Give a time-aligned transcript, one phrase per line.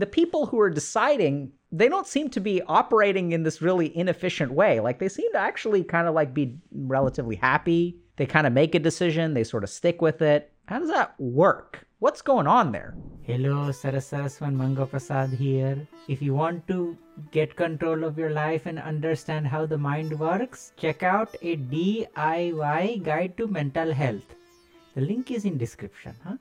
[0.00, 4.52] the people who are deciding, they don't seem to be operating in this really inefficient
[4.52, 4.80] way.
[4.80, 7.98] Like they seem to actually kind of like be relatively happy.
[8.16, 10.52] They kind of make a decision, they sort of stick with it.
[10.66, 11.86] How does that work?
[12.00, 12.94] What's going on there?
[13.22, 15.86] Hello, Sarasaraswan Manga Prasad here.
[16.08, 16.96] If you want to
[17.32, 23.02] get control of your life and understand how the mind works, check out a DIY
[23.02, 24.34] guide to mental health.
[24.94, 26.36] The link is in description, huh?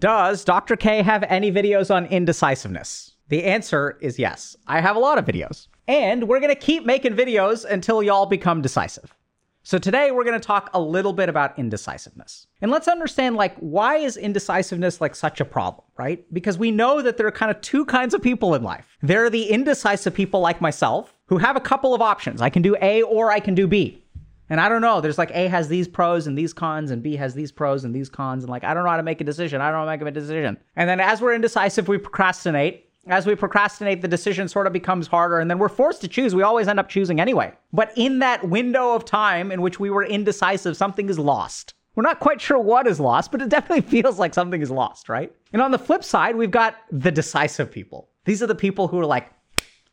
[0.00, 0.76] Does Dr.
[0.76, 3.16] K have any videos on indecisiveness?
[3.28, 4.56] The answer is yes.
[4.66, 5.66] I have a lot of videos.
[5.86, 9.14] And we're going to keep making videos until y'all become decisive.
[9.62, 12.46] So today we're going to talk a little bit about indecisiveness.
[12.62, 16.24] And let's understand like why is indecisiveness like such a problem, right?
[16.32, 18.96] Because we know that there are kind of two kinds of people in life.
[19.02, 22.40] There are the indecisive people like myself who have a couple of options.
[22.40, 24.02] I can do A or I can do B.
[24.50, 27.16] And I don't know, there's like A has these pros and these cons and B
[27.16, 29.24] has these pros and these cons and like I don't know how to make a
[29.24, 29.60] decision.
[29.60, 30.58] I don't know how to make a decision.
[30.76, 35.06] And then as we're indecisive, we procrastinate as we procrastinate, the decision sort of becomes
[35.06, 36.34] harder, and then we're forced to choose.
[36.34, 37.52] We always end up choosing anyway.
[37.72, 41.74] But in that window of time in which we were indecisive, something is lost.
[41.94, 45.08] We're not quite sure what is lost, but it definitely feels like something is lost,
[45.08, 45.32] right?
[45.52, 48.10] And on the flip side, we've got the decisive people.
[48.26, 49.30] These are the people who are like,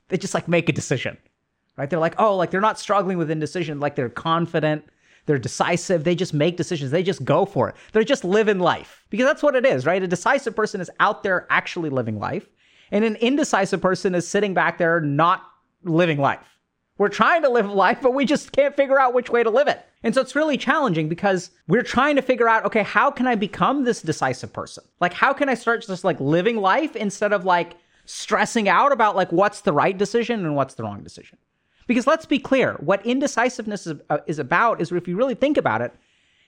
[0.09, 1.17] they just like make a decision,
[1.77, 1.89] right?
[1.89, 4.85] They're like, oh, like they're not struggling with indecision, like they're confident,
[5.27, 7.75] they're decisive, they just make decisions, they just go for it.
[7.91, 10.01] They're just living life because that's what it is, right?
[10.01, 12.47] A decisive person is out there actually living life.
[12.91, 15.43] And an indecisive person is sitting back there not
[15.83, 16.57] living life.
[16.97, 19.67] We're trying to live life, but we just can't figure out which way to live
[19.67, 19.85] it.
[20.03, 23.35] And so it's really challenging because we're trying to figure out, okay, how can I
[23.35, 24.83] become this decisive person?
[24.99, 29.15] Like, how can I start just like living life instead of like stressing out about
[29.15, 31.37] like what's the right decision and what's the wrong decision?
[31.87, 35.57] Because let's be clear, what indecisiveness is, uh, is about is if you really think
[35.57, 35.93] about it,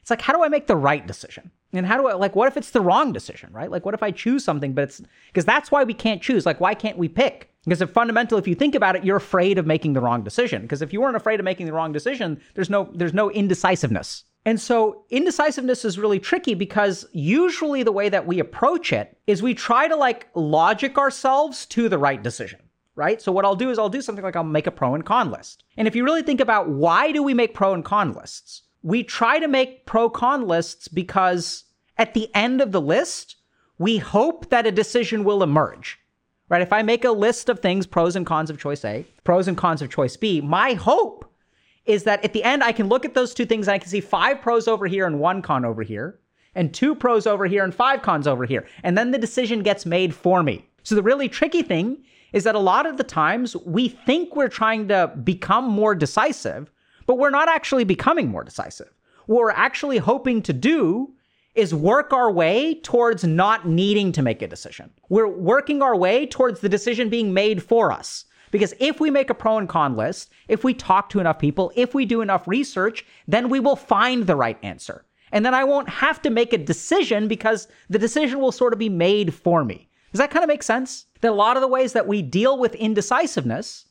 [0.02, 1.52] it's like, how do I make the right decision?
[1.74, 3.70] And how do I, like, what if it's the wrong decision, right?
[3.70, 6.46] Like, what if I choose something, but it's, because that's why we can't choose.
[6.46, 7.52] Like, why can't we pick?
[7.64, 10.64] Because if fundamental, if you think about it, you're afraid of making the wrong decision.
[10.64, 14.24] Because if you weren't afraid of making the wrong decision, there's no, there's no indecisiveness.
[14.46, 19.44] And so indecisiveness is really tricky because usually the way that we approach it is
[19.44, 22.60] we try to like logic ourselves to the right decision
[23.00, 23.20] right?
[23.20, 25.32] So what I'll do is I'll do something like I'll make a pro and con
[25.32, 25.64] list.
[25.78, 28.64] And if you really think about why do we make pro and con lists?
[28.82, 31.66] we try to make pro con lists because
[31.98, 33.36] at the end of the list,
[33.78, 36.00] we hope that a decision will emerge.
[36.48, 36.62] Right?
[36.62, 39.58] If I make a list of things, pros and cons of choice A, pros and
[39.58, 41.26] cons of choice B, my hope
[41.86, 43.90] is that at the end I can look at those two things and I can
[43.90, 46.20] see five pros over here and one con over here,
[46.56, 48.66] and two pros over here and five cons over here.
[48.84, 50.68] And then the decision gets made for me.
[50.84, 52.04] So the really tricky thing
[52.34, 56.72] is that a lot of the times we think we're trying to become more decisive
[57.10, 58.94] but we're not actually becoming more decisive.
[59.26, 61.12] What we're actually hoping to do
[61.56, 64.92] is work our way towards not needing to make a decision.
[65.10, 68.26] We're working our way towards the decision being made for us.
[68.52, 71.72] Because if we make a pro and con list, if we talk to enough people,
[71.76, 75.04] if we do enough research, then we will find the right answer.
[75.32, 78.78] And then I won't have to make a decision because the decision will sort of
[78.78, 79.89] be made for me.
[80.12, 81.06] Does that kind of make sense?
[81.22, 83.86] That a lot of the ways that we deal with indecisiveness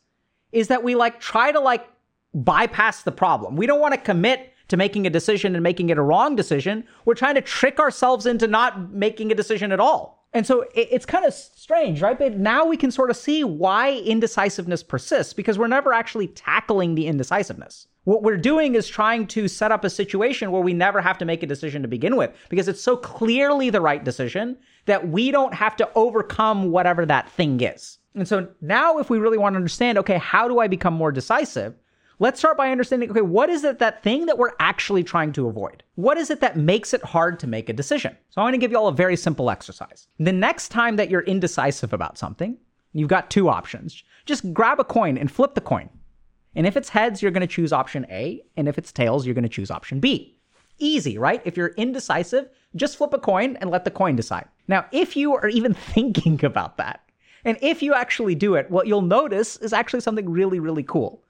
[0.53, 1.87] is that we like try to like
[2.35, 3.57] bypass the problem.
[3.57, 6.85] We don't want to commit to making a decision and making it a wrong decision.
[7.05, 10.18] We're trying to trick ourselves into not making a decision at all.
[10.35, 12.19] And so it's kind of strange, right?
[12.19, 16.95] But now we can sort of see why indecisiveness persists because we're never actually tackling
[16.95, 17.87] the indecisiveness.
[18.05, 21.25] What we're doing is trying to set up a situation where we never have to
[21.25, 25.31] make a decision to begin with because it's so clearly the right decision that we
[25.31, 27.99] don't have to overcome whatever that thing is.
[28.15, 31.13] And so now, if we really want to understand, okay, how do I become more
[31.13, 31.75] decisive?
[32.21, 35.47] Let's start by understanding okay, what is it that thing that we're actually trying to
[35.47, 35.85] avoid?
[35.95, 38.17] What is it that makes it hard to make a decision?
[38.31, 40.09] So I'm going to give you all a very simple exercise.
[40.19, 42.57] The next time that you're indecisive about something,
[42.93, 44.03] you've got two options.
[44.27, 45.91] Just grab a coin and flip the coin.
[46.57, 48.43] And if it's heads, you're going to choose option A.
[48.57, 50.41] And if it's tails, you're going to choose option B.
[50.79, 51.41] Easy, right?
[51.45, 54.49] If you're indecisive, just flip a coin and let the coin decide.
[54.67, 57.01] Now, if you are even thinking about that,
[57.45, 61.23] and if you actually do it, what you'll notice is actually something really, really cool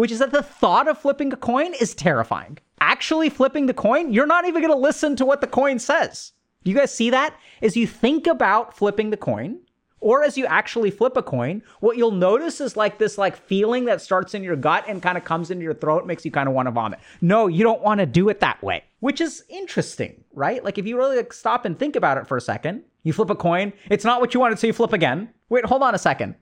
[0.00, 2.56] which is that the thought of flipping a coin is terrifying.
[2.80, 6.32] Actually flipping the coin, you're not even going to listen to what the coin says.
[6.64, 7.36] You guys see that?
[7.60, 9.58] As you think about flipping the coin,
[10.00, 13.84] or as you actually flip a coin, what you'll notice is like this like feeling
[13.84, 16.48] that starts in your gut and kind of comes into your throat, makes you kind
[16.48, 16.98] of want to vomit.
[17.20, 20.64] No, you don't want to do it that way, which is interesting, right?
[20.64, 23.28] Like if you really like stop and think about it for a second, you flip
[23.28, 25.28] a coin, it's not what you wanted, so you flip again.
[25.50, 26.36] Wait, hold on a second.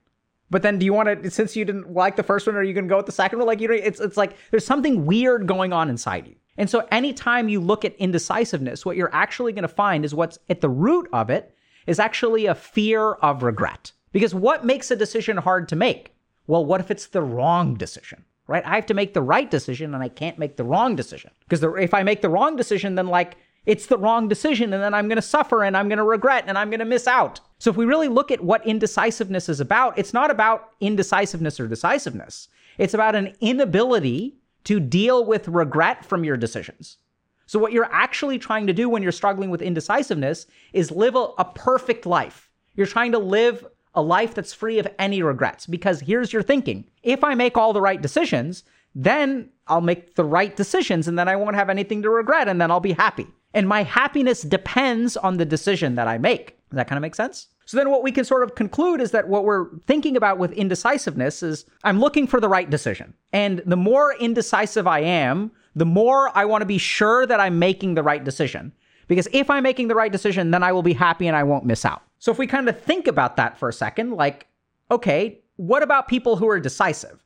[0.50, 1.31] But then, do you want to?
[1.31, 3.39] Since you didn't like the first one, are you going to go with the second
[3.39, 3.47] one?
[3.47, 6.37] Like you, know, it's it's like there's something weird going on inside you.
[6.56, 10.39] And so, anytime you look at indecisiveness, what you're actually going to find is what's
[10.49, 11.55] at the root of it
[11.87, 13.93] is actually a fear of regret.
[14.12, 16.15] Because what makes a decision hard to make?
[16.47, 18.25] Well, what if it's the wrong decision?
[18.47, 18.65] Right?
[18.65, 21.31] I have to make the right decision and I can't make the wrong decision.
[21.47, 24.94] Because if I make the wrong decision, then like it's the wrong decision and then
[24.94, 27.40] I'm going to suffer and I'm going to regret and I'm going to miss out.
[27.58, 31.66] So if we really look at what indecisiveness is about, it's not about indecisiveness or
[31.66, 32.49] decisiveness.
[32.78, 36.99] It's about an inability to deal with regret from your decisions.
[37.46, 41.28] So what you're actually trying to do when you're struggling with indecisiveness is live a,
[41.38, 42.50] a perfect life.
[42.75, 46.84] You're trying to live a life that's free of any regrets because here's your thinking.
[47.02, 48.64] If I make all the right decisions,
[48.94, 52.60] then I'll make the right decisions and then I won't have anything to regret and
[52.60, 53.26] then I'll be happy.
[53.55, 56.59] And my happiness depends on the decision that I make.
[56.71, 57.49] Does that kind of make sense?
[57.65, 60.53] So then what we can sort of conclude is that what we're thinking about with
[60.53, 63.12] indecisiveness is I'm looking for the right decision.
[63.33, 67.59] And the more indecisive I am, the more I want to be sure that I'm
[67.59, 68.73] making the right decision.
[69.06, 71.65] Because if I'm making the right decision, then I will be happy and I won't
[71.65, 72.03] miss out.
[72.19, 74.47] So if we kind of think about that for a second, like,
[74.91, 77.23] okay, what about people who are decisive?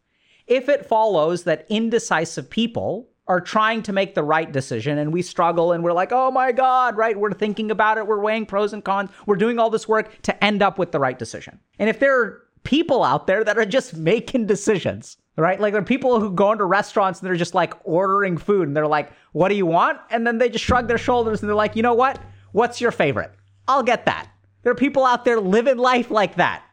[0.46, 5.22] If it follows that indecisive people are trying to make the right decision and we
[5.22, 7.18] struggle and we're like, oh my God, right?
[7.18, 10.44] We're thinking about it, we're weighing pros and cons, we're doing all this work to
[10.44, 11.60] end up with the right decision.
[11.78, 15.60] And if there are people out there that are just making decisions, right?
[15.60, 18.76] Like there are people who go into restaurants and they're just like ordering food and
[18.76, 19.98] they're like, what do you want?
[20.10, 22.20] And then they just shrug their shoulders and they're like, you know what?
[22.52, 23.32] What's your favorite?
[23.68, 24.28] I'll get that.
[24.62, 26.64] There are people out there living life like that.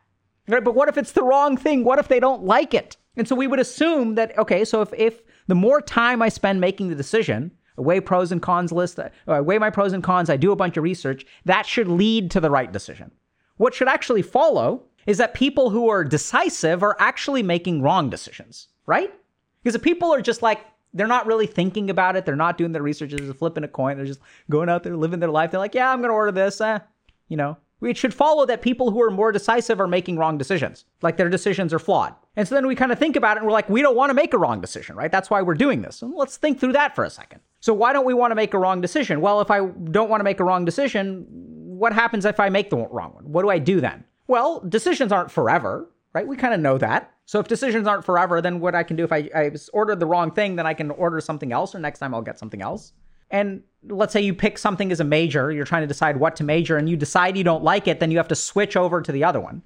[0.47, 0.63] Right?
[0.63, 1.83] But what if it's the wrong thing?
[1.83, 2.97] What if they don't like it?
[3.15, 6.61] And so we would assume that, okay, so if, if the more time I spend
[6.61, 10.03] making the decision, I weigh pros and cons list, uh, I weigh my pros and
[10.03, 13.11] cons, I do a bunch of research, that should lead to the right decision.
[13.57, 18.67] What should actually follow is that people who are decisive are actually making wrong decisions,
[18.85, 19.11] right?
[19.63, 20.59] Because if people are just like,
[20.93, 23.67] they're not really thinking about it, they're not doing their research, they're just flipping a
[23.67, 24.21] coin, they're just
[24.51, 25.49] going out there living their life.
[25.49, 26.77] They're like, yeah, I'm going to order this, eh,
[27.27, 30.85] you know, it should follow that people who are more decisive are making wrong decisions,
[31.01, 32.13] like their decisions are flawed.
[32.35, 34.09] And so then we kind of think about it and we're like, we don't want
[34.09, 35.11] to make a wrong decision, right?
[35.11, 36.01] That's why we're doing this.
[36.01, 37.41] And let's think through that for a second.
[37.61, 39.21] So why don't we want to make a wrong decision?
[39.21, 42.69] Well, if I don't want to make a wrong decision, what happens if I make
[42.69, 43.31] the wrong one?
[43.31, 44.03] What do I do then?
[44.27, 46.27] Well, decisions aren't forever, right?
[46.27, 47.13] We kind of know that.
[47.25, 50.05] So if decisions aren't forever, then what I can do if I, I ordered the
[50.05, 52.93] wrong thing, then I can order something else, or next time I'll get something else.
[53.31, 56.43] And let's say you pick something as a major, you're trying to decide what to
[56.43, 59.11] major, and you decide you don't like it, then you have to switch over to
[59.11, 59.61] the other one.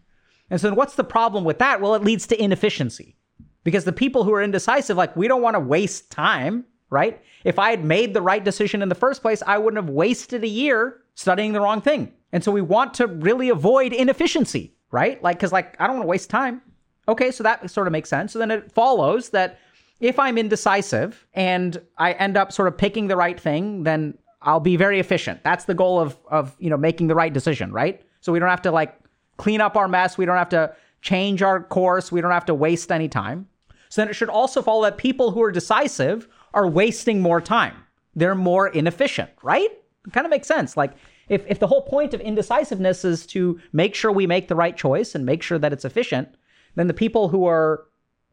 [0.50, 1.82] And so, what's the problem with that?
[1.82, 3.16] Well, it leads to inefficiency
[3.64, 7.22] because the people who are indecisive, like, we don't want to waste time, right?
[7.44, 10.44] If I had made the right decision in the first place, I wouldn't have wasted
[10.44, 12.12] a year studying the wrong thing.
[12.32, 15.22] And so, we want to really avoid inefficiency, right?
[15.24, 16.62] Like, because, like, I don't want to waste time.
[17.08, 18.32] Okay, so that sort of makes sense.
[18.34, 19.60] So then it follows that
[20.00, 24.60] if I'm indecisive and I end up sort of picking the right thing, then I'll
[24.60, 25.44] be very efficient.
[25.44, 28.02] That's the goal of of you know making the right decision, right?
[28.22, 29.00] So we don't have to like
[29.38, 30.18] clean up our mess.
[30.18, 32.12] We don't have to change our course.
[32.12, 33.48] We don't have to waste any time.
[33.90, 37.76] So then it should also follow that people who are decisive are wasting more time.
[38.16, 39.70] They're more inefficient, right?
[40.08, 40.76] It kind of makes sense.
[40.76, 40.94] Like
[41.30, 44.76] if, if the whole point of indecisiveness is to make sure we make the right
[44.76, 46.30] choice and make sure that it's efficient,
[46.76, 47.86] then the people who are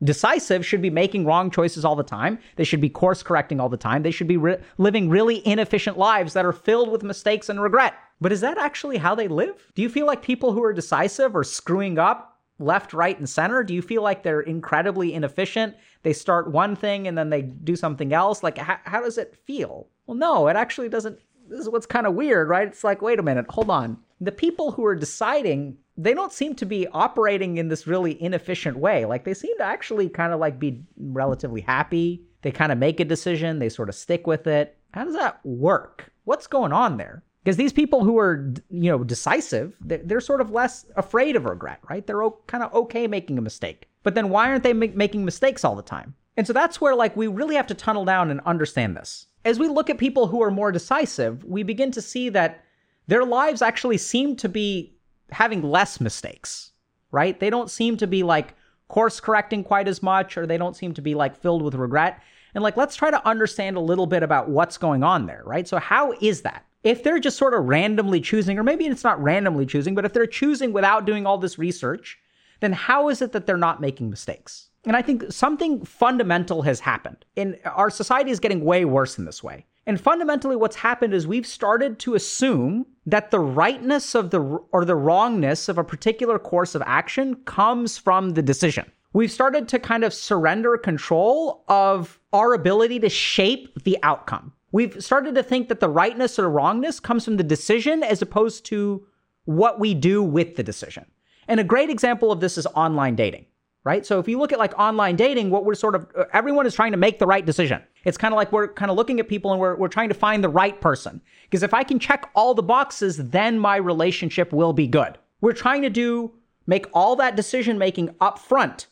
[0.02, 2.38] decisive should be making wrong choices all the time.
[2.56, 4.02] They should be course correcting all the time.
[4.02, 7.94] They should be re- living really inefficient lives that are filled with mistakes and regret.
[8.20, 9.73] But is that actually how they live?
[9.75, 13.62] Do you feel like people who are decisive are screwing up left, right, and center?
[13.62, 15.74] Do you feel like they're incredibly inefficient?
[16.03, 18.43] They start one thing and then they do something else?
[18.43, 19.89] Like, how, how does it feel?
[20.06, 21.19] Well, no, it actually doesn't.
[21.48, 22.69] This is what's kind of weird, right?
[22.69, 23.98] It's like, wait a minute, hold on.
[24.20, 28.79] The people who are deciding they don't seem to be operating in this really inefficient
[28.79, 29.05] way.
[29.05, 32.22] Like they seem to actually kind of like be relatively happy.
[32.43, 34.79] They kind of make a decision, they sort of stick with it.
[34.93, 36.10] How does that work?
[36.24, 37.22] What's going on there?
[37.44, 41.81] Because these people who are, you know, decisive, they're sort of less afraid of regret,
[41.89, 42.06] right?
[42.06, 43.89] They're kind of okay making a mistake.
[44.03, 46.15] But then why aren't they making mistakes all the time?
[46.36, 49.27] And so that's where like we really have to tunnel down and understand this.
[49.44, 52.65] As we look at people who are more decisive, we begin to see that
[53.10, 54.94] their lives actually seem to be
[55.31, 56.70] having less mistakes,
[57.10, 57.38] right?
[57.38, 58.55] They don't seem to be like
[58.86, 62.22] course correcting quite as much, or they don't seem to be like filled with regret.
[62.55, 65.67] And like, let's try to understand a little bit about what's going on there, right?
[65.67, 66.64] So, how is that?
[66.84, 70.12] If they're just sort of randomly choosing, or maybe it's not randomly choosing, but if
[70.12, 72.17] they're choosing without doing all this research,
[72.60, 74.70] then how is it that they're not making mistakes?
[74.84, 77.24] And I think something fundamental has happened.
[77.36, 79.67] And our society is getting way worse in this way.
[79.87, 84.84] And fundamentally, what's happened is we've started to assume that the rightness of the or
[84.84, 88.91] the wrongness of a particular course of action comes from the decision.
[89.13, 94.53] We've started to kind of surrender control of our ability to shape the outcome.
[94.70, 98.65] We've started to think that the rightness or wrongness comes from the decision as opposed
[98.67, 99.05] to
[99.46, 101.06] what we do with the decision.
[101.49, 103.46] And a great example of this is online dating,
[103.82, 104.06] right?
[104.06, 106.75] So if you look at like online dating, what we're sort of, uh, everyone is
[106.75, 107.82] trying to make the right decision.
[108.04, 110.14] It's kind of like we're kind of looking at people and we're, we're trying to
[110.14, 111.20] find the right person.
[111.44, 115.19] Because if I can check all the boxes, then my relationship will be good.
[115.40, 116.32] We're trying to do,
[116.66, 118.86] make all that decision making up front.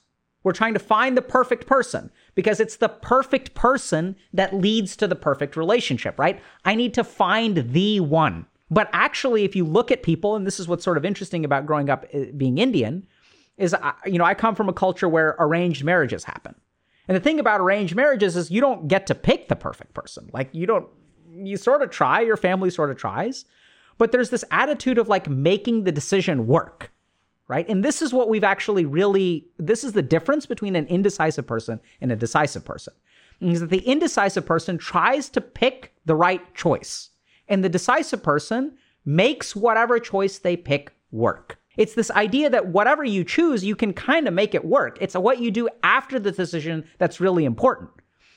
[0.44, 5.06] We're trying to find the perfect person because it's the perfect person that leads to
[5.06, 6.40] the perfect relationship, right?
[6.64, 8.46] I need to find the one.
[8.70, 11.66] But actually, if you look at people, and this is what's sort of interesting about
[11.66, 13.06] growing up uh, being Indian,
[13.56, 13.74] is,
[14.06, 16.54] you know, I come from a culture where arranged marriages happen.
[17.08, 20.28] And the thing about arranged marriages is you don't get to pick the perfect person.
[20.32, 20.86] Like, you don't,
[21.32, 23.46] you sort of try, your family sort of tries,
[23.96, 26.92] but there's this attitude of like making the decision work,
[27.48, 27.68] right?
[27.68, 31.80] And this is what we've actually really, this is the difference between an indecisive person
[32.00, 32.94] and a decisive person.
[33.40, 37.10] Is that the indecisive person tries to pick the right choice
[37.48, 41.57] and the decisive person makes whatever choice they pick work.
[41.78, 44.98] It's this idea that whatever you choose, you can kind of make it work.
[45.00, 47.90] It's what you do after the decision that's really important.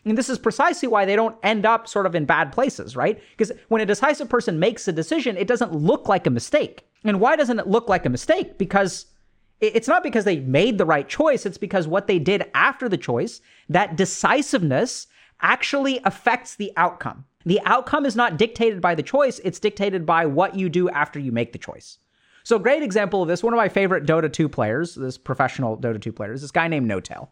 [0.06, 3.22] And this is precisely why they don't end up sort of in bad places, right?
[3.32, 6.86] Because when a decisive person makes a decision, it doesn't look like a mistake.
[7.04, 8.60] And why doesn't it look like a mistake?
[8.60, 9.08] Because
[9.60, 12.98] it's not because they made the right choice, it's because what they did after the
[12.98, 15.08] choice, that decisiveness
[15.42, 17.26] actually affects the outcome.
[17.46, 21.20] The outcome is not dictated by the choice, it's dictated by what you do after
[21.20, 21.98] you make the choice.
[22.44, 26.02] So, great example of this, one of my favorite Dota 2 players, this professional Dota
[26.02, 27.30] 2 player, is this guy named N0tail.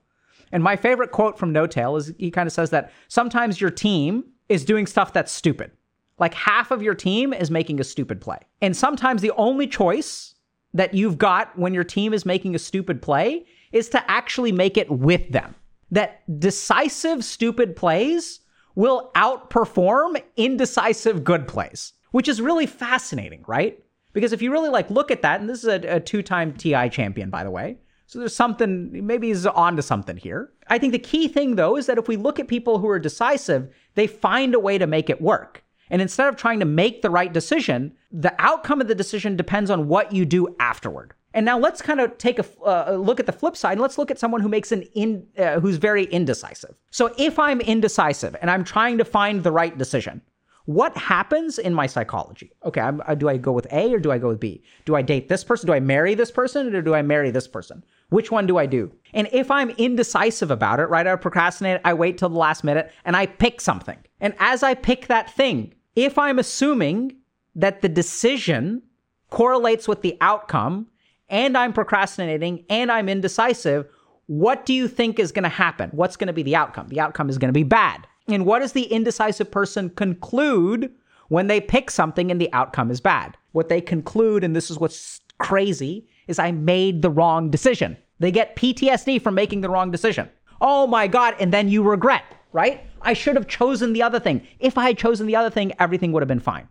[0.51, 4.25] And my favorite quote from N0tail is he kind of says that sometimes your team
[4.49, 5.71] is doing stuff that's stupid.
[6.17, 8.39] Like half of your team is making a stupid play.
[8.61, 10.35] And sometimes the only choice
[10.73, 14.77] that you've got when your team is making a stupid play is to actually make
[14.77, 15.55] it with them.
[15.91, 18.41] That decisive stupid plays
[18.75, 23.83] will outperform indecisive good plays, which is really fascinating, right?
[24.13, 26.89] Because if you really like look at that, and this is a, a two-time TI
[26.89, 30.51] champion, by the way, so there's something, maybe he's on to something here.
[30.67, 32.97] I think the key thing though is that if we look at people who are
[32.97, 35.63] decisive, they find a way to make it work.
[35.91, 39.69] And instead of trying to make the right decision, the outcome of the decision depends
[39.69, 41.13] on what you do afterward.
[41.33, 43.99] And now let's kind of take a uh, look at the flip side and let's
[43.99, 46.75] look at someone who makes an in uh, who's very indecisive.
[46.89, 50.21] So if I'm indecisive and I'm trying to find the right decision,
[50.69, 52.51] what happens in my psychology?
[52.63, 54.61] Okay, uh, do I go with A or do I go with B?
[54.85, 55.65] Do I date this person?
[55.65, 57.83] Do I marry this person or do I marry this person?
[58.09, 58.91] Which one do I do?
[59.15, 62.91] And if I'm indecisive about it, right, I procrastinate, I wait till the last minute
[63.03, 63.97] and I pick something.
[64.19, 67.15] And as I pick that thing, if I'm assuming
[67.55, 68.83] that the decision
[69.31, 70.85] correlates with the outcome
[71.29, 73.87] and I'm procrastinating and I'm indecisive,
[74.27, 75.89] what do you think is going to happen?
[75.93, 76.89] What's going to be the outcome?
[76.89, 78.05] The outcome is going to be bad.
[78.33, 80.91] And what does the indecisive person conclude
[81.29, 83.37] when they pick something and the outcome is bad?
[83.51, 87.97] What they conclude, and this is what's crazy, is I made the wrong decision.
[88.19, 90.29] They get PTSD from making the wrong decision.
[90.61, 91.35] Oh my God.
[91.39, 92.81] And then you regret, right?
[93.01, 94.45] I should have chosen the other thing.
[94.59, 96.67] If I had chosen the other thing, everything would have been fine.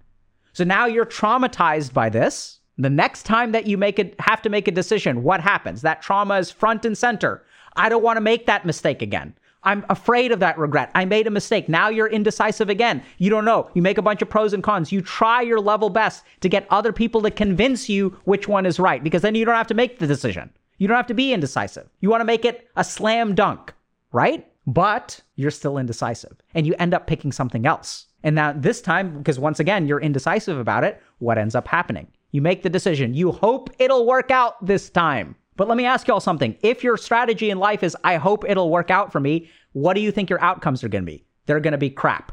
[0.52, 2.60] So now you're traumatized by this.
[2.76, 5.82] The next time that you make it, have to make a decision, what happens?
[5.82, 7.44] That trauma is front and center.
[7.76, 9.34] I don't want to make that mistake again.
[9.68, 10.90] I'm afraid of that regret.
[10.94, 11.68] I made a mistake.
[11.68, 13.02] Now you're indecisive again.
[13.18, 13.68] You don't know.
[13.74, 14.90] You make a bunch of pros and cons.
[14.90, 18.80] You try your level best to get other people to convince you which one is
[18.80, 20.48] right because then you don't have to make the decision.
[20.78, 21.86] You don't have to be indecisive.
[22.00, 23.74] You want to make it a slam dunk,
[24.10, 24.50] right?
[24.66, 28.06] But you're still indecisive and you end up picking something else.
[28.24, 32.06] And now this time, because once again, you're indecisive about it, what ends up happening?
[32.32, 33.12] You make the decision.
[33.12, 35.36] You hope it'll work out this time.
[35.58, 36.56] But let me ask y'all something.
[36.62, 40.00] If your strategy in life is, I hope it'll work out for me, what do
[40.00, 41.24] you think your outcomes are going to be?
[41.46, 42.30] They're going to be crap.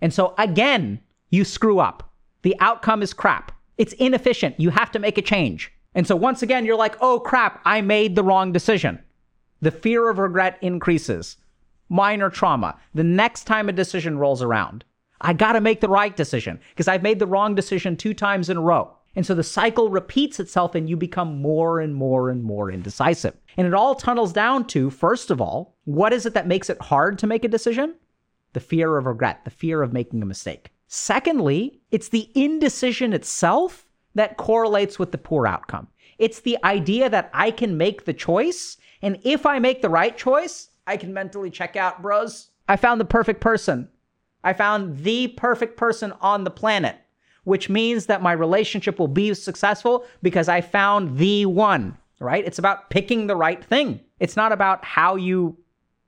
[0.00, 0.98] And so again,
[1.28, 2.14] you screw up.
[2.40, 3.52] The outcome is crap.
[3.76, 4.58] It's inefficient.
[4.58, 5.70] You have to make a change.
[5.94, 8.98] And so once again, you're like, oh crap, I made the wrong decision.
[9.60, 11.36] The fear of regret increases.
[11.90, 12.80] Minor trauma.
[12.94, 14.84] The next time a decision rolls around,
[15.20, 18.48] I got to make the right decision because I've made the wrong decision two times
[18.48, 18.96] in a row.
[19.14, 23.36] And so the cycle repeats itself and you become more and more and more indecisive.
[23.56, 26.80] And it all tunnels down to, first of all, what is it that makes it
[26.80, 27.94] hard to make a decision?
[28.54, 30.70] The fear of regret, the fear of making a mistake.
[30.86, 35.88] Secondly, it's the indecision itself that correlates with the poor outcome.
[36.18, 40.16] It's the idea that I can make the choice, and if I make the right
[40.16, 42.50] choice, I can mentally check out, bros.
[42.68, 43.88] I found the perfect person.
[44.44, 46.96] I found the perfect person on the planet
[47.44, 52.44] which means that my relationship will be successful because I found the one, right?
[52.44, 54.00] It's about picking the right thing.
[54.20, 55.56] It's not about how you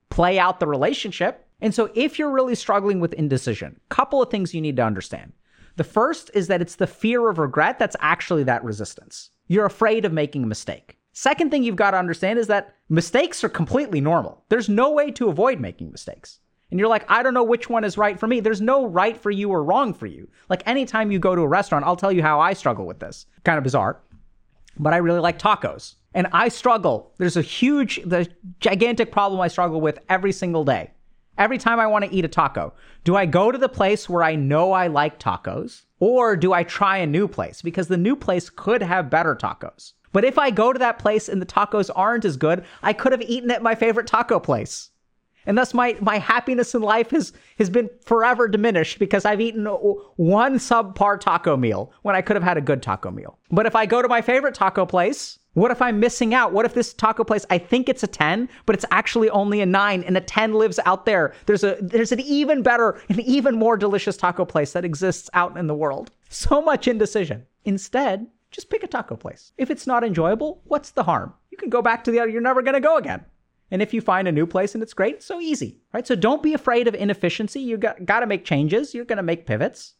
[0.09, 1.45] play out the relationship.
[1.61, 5.33] And so if you're really struggling with indecision, couple of things you need to understand.
[5.77, 9.31] The first is that it's the fear of regret that's actually that resistance.
[9.47, 10.97] You're afraid of making a mistake.
[11.11, 14.43] Second thing you've got to understand is that mistakes are completely normal.
[14.49, 16.39] There's no way to avoid making mistakes.
[16.71, 18.39] And you're like, I don't know which one is right for me.
[18.39, 20.27] There's no right for you or wrong for you.
[20.49, 23.27] Like anytime you go to a restaurant, I'll tell you how I struggle with this.
[23.43, 24.01] Kind of bizarre.
[24.77, 25.95] But I really like tacos.
[26.13, 27.13] And I struggle.
[27.17, 28.27] There's a huge, the
[28.59, 30.91] gigantic problem I struggle with every single day.
[31.37, 34.23] Every time I want to eat a taco, do I go to the place where
[34.23, 37.61] I know I like tacos or do I try a new place?
[37.61, 39.93] Because the new place could have better tacos.
[40.13, 43.11] But if I go to that place and the tacos aren't as good, I could
[43.11, 44.91] have eaten at my favorite taco place.
[45.45, 49.65] And thus my, my happiness in life has, has been forever diminished because I've eaten
[49.65, 53.37] one subpar taco meal when I could have had a good taco meal.
[53.51, 56.51] But if I go to my favorite taco place, what if I'm missing out?
[56.51, 59.65] What if this taco place, I think it's a 10, but it's actually only a
[59.65, 61.33] 9 and a 10 lives out there.
[61.45, 65.57] There's a there's an even better, an even more delicious taco place that exists out
[65.57, 66.11] in the world.
[66.29, 67.45] So much indecision.
[67.63, 69.53] Instead, just pick a taco place.
[69.57, 71.33] If it's not enjoyable, what's the harm?
[71.51, 73.23] You can go back to the other, you're never going to go again.
[73.71, 76.05] And if you find a new place and it's great, so easy, right?
[76.05, 77.59] So don't be afraid of inefficiency.
[77.59, 78.93] You got, got to make changes.
[78.93, 79.93] You're going to make pivots.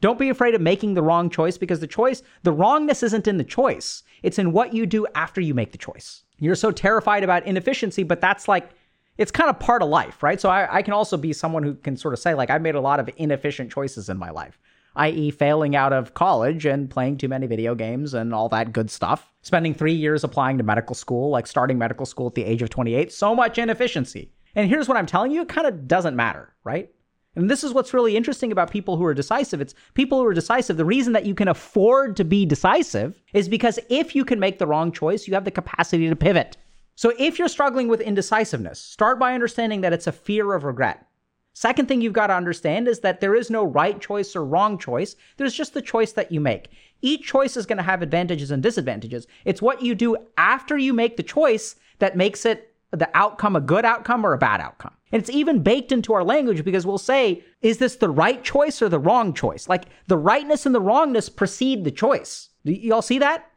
[0.00, 3.36] Don't be afraid of making the wrong choice because the choice, the wrongness isn't in
[3.36, 4.02] the choice.
[4.22, 6.24] It's in what you do after you make the choice.
[6.38, 8.70] You're so terrified about inefficiency, but that's like,
[9.18, 10.40] it's kind of part of life, right?
[10.40, 12.74] So I, I can also be someone who can sort of say, like, I've made
[12.74, 14.58] a lot of inefficient choices in my life
[14.96, 18.90] i.e., failing out of college and playing too many video games and all that good
[18.90, 19.32] stuff.
[19.42, 22.70] Spending three years applying to medical school, like starting medical school at the age of
[22.70, 24.30] 28, so much inefficiency.
[24.54, 26.90] And here's what I'm telling you it kind of doesn't matter, right?
[27.36, 29.60] And this is what's really interesting about people who are decisive.
[29.60, 30.76] It's people who are decisive.
[30.76, 34.58] The reason that you can afford to be decisive is because if you can make
[34.58, 36.56] the wrong choice, you have the capacity to pivot.
[36.96, 41.06] So if you're struggling with indecisiveness, start by understanding that it's a fear of regret.
[41.52, 44.78] Second thing you've got to understand is that there is no right choice or wrong
[44.78, 45.16] choice.
[45.36, 46.70] There's just the choice that you make.
[47.02, 49.26] Each choice is going to have advantages and disadvantages.
[49.44, 53.60] It's what you do after you make the choice that makes it the outcome a
[53.60, 54.92] good outcome or a bad outcome.
[55.12, 58.80] And it's even baked into our language because we'll say, is this the right choice
[58.80, 59.68] or the wrong choice?
[59.68, 62.50] Like the rightness and the wrongness precede the choice.
[62.64, 63.49] Do y'all see that?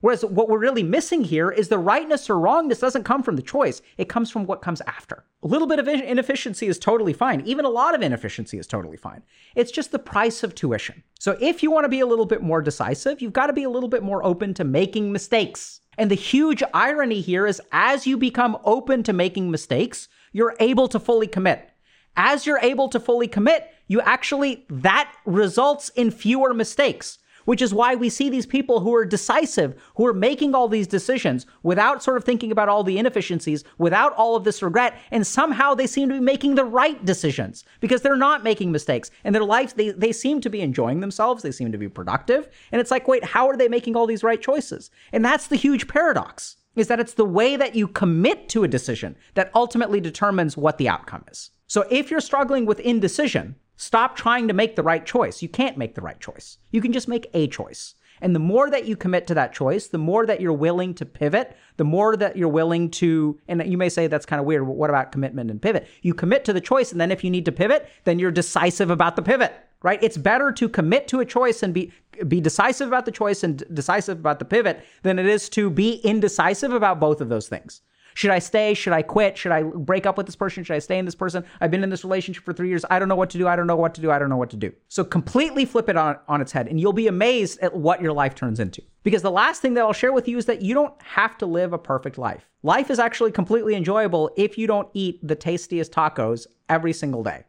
[0.00, 3.42] Whereas what we're really missing here is the rightness or wrongness doesn't come from the
[3.42, 3.82] choice.
[3.96, 5.24] It comes from what comes after.
[5.42, 7.40] A little bit of inefficiency is totally fine.
[7.44, 9.24] Even a lot of inefficiency is totally fine.
[9.56, 11.02] It's just the price of tuition.
[11.18, 13.64] So if you want to be a little bit more decisive, you've got to be
[13.64, 15.80] a little bit more open to making mistakes.
[15.96, 20.86] And the huge irony here is as you become open to making mistakes, you're able
[20.88, 21.70] to fully commit.
[22.16, 27.72] As you're able to fully commit, you actually, that results in fewer mistakes which is
[27.72, 32.02] why we see these people who are decisive, who are making all these decisions without
[32.02, 35.86] sort of thinking about all the inefficiencies, without all of this regret, and somehow they
[35.86, 39.10] seem to be making the right decisions because they're not making mistakes.
[39.24, 42.50] And their life, they, they seem to be enjoying themselves, they seem to be productive.
[42.70, 44.90] And it's like, wait, how are they making all these right choices?
[45.10, 46.58] And that's the huge paradox.
[46.76, 50.76] Is that it's the way that you commit to a decision that ultimately determines what
[50.76, 51.48] the outcome is.
[51.66, 55.40] So if you're struggling with indecision, Stop trying to make the right choice.
[55.40, 56.58] You can't make the right choice.
[56.72, 57.94] You can just make a choice.
[58.20, 61.06] And the more that you commit to that choice, the more that you're willing to
[61.06, 64.66] pivot, the more that you're willing to, and you may say that's kind of weird.
[64.66, 65.86] What about commitment and pivot?
[66.02, 68.90] You commit to the choice, and then if you need to pivot, then you're decisive
[68.90, 70.02] about the pivot, right?
[70.02, 71.92] It's better to commit to a choice and be
[72.26, 76.00] be decisive about the choice and decisive about the pivot than it is to be
[76.02, 77.82] indecisive about both of those things.
[78.18, 78.74] Should I stay?
[78.74, 79.38] Should I quit?
[79.38, 80.64] Should I break up with this person?
[80.64, 81.44] Should I stay in this person?
[81.60, 82.84] I've been in this relationship for three years.
[82.90, 83.46] I don't know what to do.
[83.46, 84.10] I don't know what to do.
[84.10, 84.72] I don't know what to do.
[84.88, 88.12] So completely flip it on, on its head and you'll be amazed at what your
[88.12, 88.82] life turns into.
[89.04, 91.46] Because the last thing that I'll share with you is that you don't have to
[91.46, 92.50] live a perfect life.
[92.64, 97.44] Life is actually completely enjoyable if you don't eat the tastiest tacos every single day.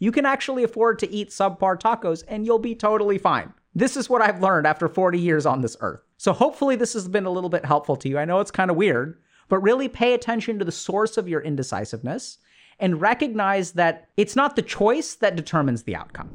[0.00, 3.54] You can actually afford to eat subpar tacos and you'll be totally fine.
[3.74, 6.02] This is what I've learned after 40 years on this earth.
[6.18, 8.18] So hopefully this has been a little bit helpful to you.
[8.18, 9.16] I know it's kind of weird,
[9.50, 12.38] but really pay attention to the source of your indecisiveness
[12.78, 16.30] and recognize that it's not the choice that determines the outcome.